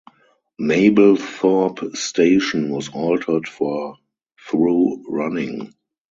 Mablethorpe 0.59 1.95
station 1.95 2.71
was 2.71 2.89
altered 2.89 3.47
for 3.47 3.97
through 4.47 5.05
running. 5.07 5.75